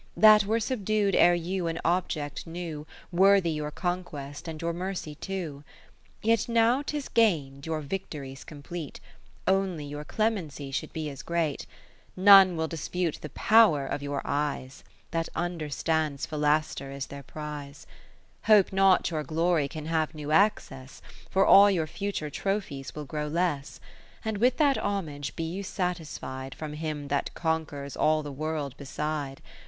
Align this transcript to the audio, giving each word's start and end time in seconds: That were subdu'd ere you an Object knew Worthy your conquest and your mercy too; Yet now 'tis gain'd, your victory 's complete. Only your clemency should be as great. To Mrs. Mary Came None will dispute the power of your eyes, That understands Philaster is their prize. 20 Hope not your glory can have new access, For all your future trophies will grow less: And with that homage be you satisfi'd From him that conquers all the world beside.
That 0.17 0.45
were 0.45 0.59
subdu'd 0.59 1.13
ere 1.13 1.35
you 1.35 1.67
an 1.67 1.77
Object 1.85 2.47
knew 2.47 2.87
Worthy 3.11 3.51
your 3.51 3.69
conquest 3.69 4.47
and 4.47 4.59
your 4.59 4.73
mercy 4.73 5.13
too; 5.13 5.63
Yet 6.23 6.49
now 6.49 6.81
'tis 6.81 7.07
gain'd, 7.07 7.67
your 7.67 7.81
victory 7.81 8.33
's 8.33 8.43
complete. 8.43 8.99
Only 9.47 9.85
your 9.85 10.03
clemency 10.03 10.71
should 10.71 10.91
be 10.91 11.07
as 11.11 11.21
great. 11.21 11.59
To 11.59 11.65
Mrs. 11.65 11.67
Mary 11.67 12.15
Came 12.15 12.25
None 12.25 12.55
will 12.57 12.67
dispute 12.67 13.19
the 13.21 13.29
power 13.29 13.85
of 13.85 14.01
your 14.01 14.23
eyes, 14.25 14.83
That 15.11 15.29
understands 15.35 16.25
Philaster 16.25 16.89
is 16.89 17.05
their 17.05 17.21
prize. 17.21 17.85
20 18.45 18.57
Hope 18.57 18.73
not 18.73 19.11
your 19.11 19.21
glory 19.21 19.67
can 19.67 19.85
have 19.85 20.15
new 20.15 20.31
access, 20.31 21.03
For 21.29 21.45
all 21.45 21.69
your 21.69 21.85
future 21.85 22.31
trophies 22.31 22.95
will 22.95 23.05
grow 23.05 23.27
less: 23.27 23.79
And 24.25 24.39
with 24.39 24.57
that 24.57 24.79
homage 24.79 25.35
be 25.35 25.43
you 25.43 25.61
satisfi'd 25.61 26.55
From 26.55 26.73
him 26.73 27.09
that 27.09 27.31
conquers 27.35 27.95
all 27.95 28.23
the 28.23 28.31
world 28.31 28.75
beside. 28.77 29.41